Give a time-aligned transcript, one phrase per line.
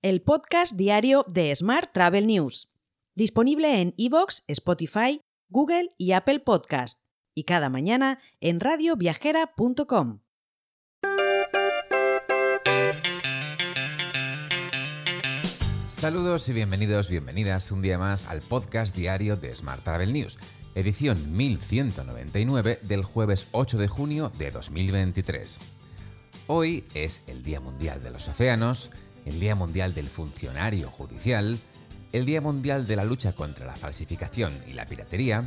[0.00, 2.70] el podcast diario de Smart Travel News,
[3.16, 7.00] disponible en iVoox, Spotify, Google y Apple Podcast,
[7.34, 10.20] y cada mañana en radioviajera.com.
[15.88, 20.38] Saludos y bienvenidos, bienvenidas un día más al podcast diario de Smart Travel News,
[20.76, 25.58] edición 1199 del jueves 8 de junio de 2023.
[26.46, 28.90] Hoy es el Día Mundial de los Océanos,
[29.28, 31.58] el Día Mundial del Funcionario Judicial,
[32.12, 35.44] el Día Mundial de la Lucha contra la Falsificación y la Piratería,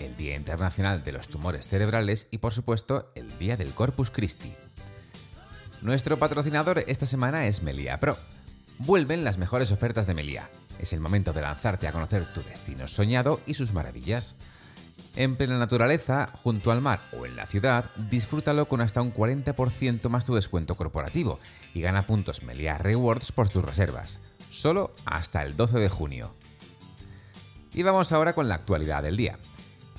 [0.00, 4.54] el Día Internacional de los Tumores Cerebrales y por supuesto el Día del Corpus Christi.
[5.82, 8.16] Nuestro patrocinador esta semana es Melia Pro
[8.78, 10.50] Vuelven las mejores ofertas de Meliá.
[10.78, 14.34] Es el momento de lanzarte a conocer tu destino soñado y sus maravillas.
[15.16, 20.10] En plena naturaleza, junto al mar o en la ciudad, disfrútalo con hasta un 40%
[20.10, 21.40] más tu descuento corporativo
[21.72, 24.20] y gana puntos Meliá Rewards por tus reservas.
[24.50, 26.34] Solo hasta el 12 de junio.
[27.72, 29.38] Y vamos ahora con la actualidad del día.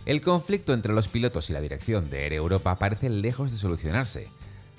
[0.06, 4.30] El conflicto entre los pilotos y la dirección de Air Europa parece lejos de solucionarse.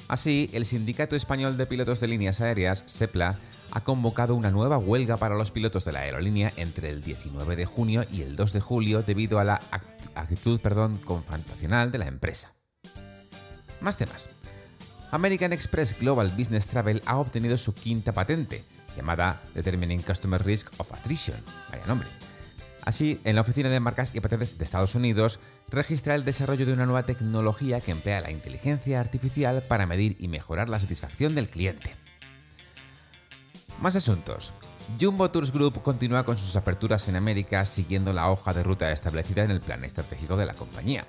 [0.09, 3.39] Así, el Sindicato Español de Pilotos de Líneas Aéreas, SEPLA,
[3.71, 7.67] ha convocado una nueva huelga para los pilotos de la aerolínea entre el 19 de
[7.67, 9.61] junio y el 2 de julio debido a la
[10.15, 12.55] actitud perdón, confrontacional de la empresa.
[13.81, 14.31] Más temas.
[15.11, 18.65] American Express Global Business Travel ha obtenido su quinta patente,
[18.97, 21.39] llamada Determining Customer Risk of Attrition.
[21.71, 22.09] Vaya nombre.
[22.89, 26.73] Así, en la Oficina de Marcas y Patentes de Estados Unidos registra el desarrollo de
[26.73, 31.51] una nueva tecnología que emplea la inteligencia artificial para medir y mejorar la satisfacción del
[31.51, 31.95] cliente.
[33.83, 34.55] Más asuntos.
[34.99, 39.45] Jumbo Tours Group continúa con sus aperturas en América siguiendo la hoja de ruta establecida
[39.45, 41.07] en el plan estratégico de la compañía.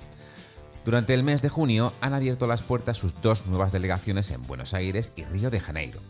[0.84, 4.74] Durante el mes de junio han abierto las puertas sus dos nuevas delegaciones en Buenos
[4.74, 6.02] Aires y Río de Janeiro.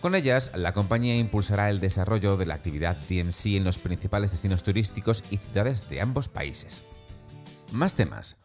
[0.00, 4.62] Con ellas, la compañía impulsará el desarrollo de la actividad DMC en los principales destinos
[4.62, 6.84] turísticos y ciudades de ambos países.
[7.70, 8.36] Más temas.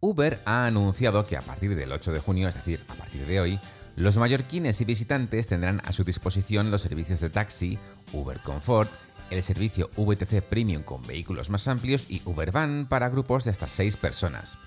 [0.00, 3.40] Uber ha anunciado que a partir del 8 de junio, es decir, a partir de
[3.40, 3.60] hoy,
[3.94, 7.78] los mallorquines y visitantes tendrán a su disposición los servicios de taxi,
[8.12, 8.90] Uber Comfort,
[9.30, 13.68] el servicio VTC Premium con vehículos más amplios y Uber Van para grupos de hasta
[13.68, 14.58] 6 personas.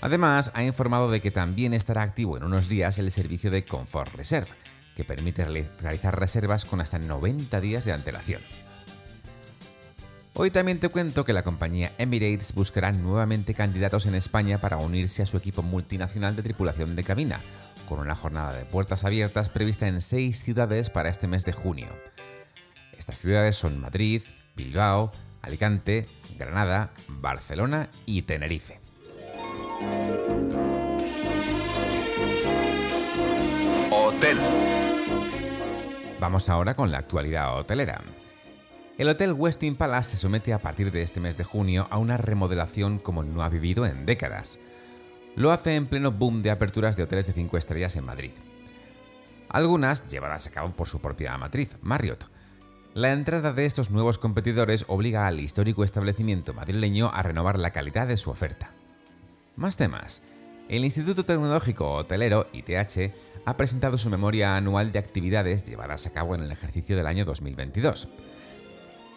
[0.00, 4.14] Además, ha informado de que también estará activo en unos días el servicio de Comfort
[4.14, 4.50] Reserve,
[4.98, 8.42] que permite realizar reservas con hasta 90 días de antelación.
[10.34, 15.22] Hoy también te cuento que la compañía Emirates buscará nuevamente candidatos en España para unirse
[15.22, 17.40] a su equipo multinacional de tripulación de cabina,
[17.88, 21.86] con una jornada de puertas abiertas prevista en seis ciudades para este mes de junio.
[22.96, 24.22] Estas ciudades son Madrid,
[24.56, 28.80] Bilbao, Alicante, Granada, Barcelona y Tenerife.
[33.92, 34.67] Hotel.
[36.20, 38.02] Vamos ahora con la actualidad hotelera.
[38.98, 42.16] El Hotel Westin Palace se somete a partir de este mes de junio a una
[42.16, 44.58] remodelación como no ha vivido en décadas.
[45.36, 48.32] Lo hace en pleno boom de aperturas de hoteles de 5 estrellas en Madrid.
[49.48, 52.24] Algunas llevadas a cabo por su propia matriz, Marriott.
[52.94, 58.08] La entrada de estos nuevos competidores obliga al histórico establecimiento madrileño a renovar la calidad
[58.08, 58.72] de su oferta.
[59.54, 60.22] Más temas.
[60.68, 63.14] El Instituto Tecnológico Hotelero, ITH,
[63.46, 67.24] ha presentado su memoria anual de actividades llevadas a cabo en el ejercicio del año
[67.24, 68.08] 2022.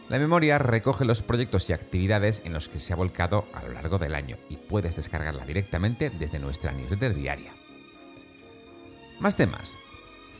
[0.07, 3.73] La memoria recoge los proyectos y actividades en los que se ha volcado a lo
[3.73, 7.53] largo del año y puedes descargarla directamente desde nuestra newsletter diaria.
[9.19, 9.77] Más temas.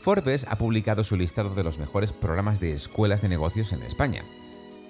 [0.00, 4.24] Forbes ha publicado su listado de los mejores programas de escuelas de negocios en España.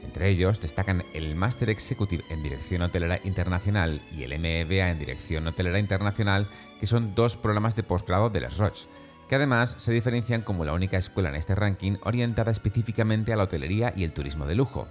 [0.02, 5.46] Entre ellos destacan el Master Executive en Dirección Hotelera Internacional y el MEBA en Dirección
[5.46, 6.48] Hotelera Internacional,
[6.78, 8.88] que son dos programas de posgrado de Les Roche,
[9.28, 13.44] que además se diferencian como la única escuela en este ranking orientada específicamente a la
[13.44, 14.88] hotelería y el turismo de lujo.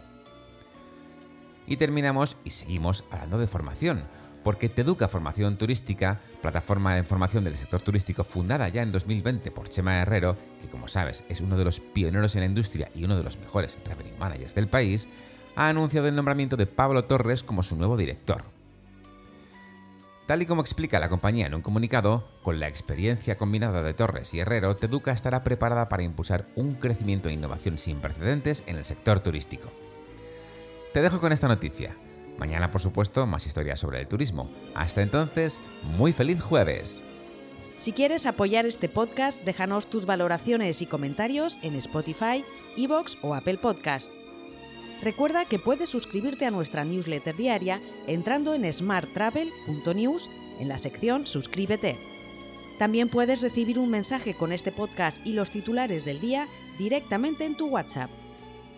[1.67, 4.03] Y terminamos y seguimos hablando de formación,
[4.43, 9.69] porque Teduca Formación Turística, plataforma de formación del sector turístico fundada ya en 2020 por
[9.69, 13.17] Chema Herrero, que como sabes es uno de los pioneros en la industria y uno
[13.17, 15.09] de los mejores revenue managers del país,
[15.55, 18.43] ha anunciado el nombramiento de Pablo Torres como su nuevo director.
[20.25, 24.33] Tal y como explica la compañía en un comunicado, con la experiencia combinada de Torres
[24.33, 28.85] y Herrero, Teduca estará preparada para impulsar un crecimiento e innovación sin precedentes en el
[28.85, 29.69] sector turístico.
[30.93, 31.97] Te dejo con esta noticia.
[32.41, 34.49] Mañana, por supuesto, más historias sobre el turismo.
[34.73, 35.61] Hasta entonces,
[35.95, 37.03] muy feliz jueves.
[37.77, 42.43] Si quieres apoyar este podcast, déjanos tus valoraciones y comentarios en Spotify,
[42.75, 44.09] Evox o Apple Podcast.
[45.03, 50.27] Recuerda que puedes suscribirte a nuestra newsletter diaria entrando en smarttravel.news
[50.59, 51.95] en la sección Suscríbete.
[52.79, 56.47] También puedes recibir un mensaje con este podcast y los titulares del día
[56.79, 58.09] directamente en tu WhatsApp.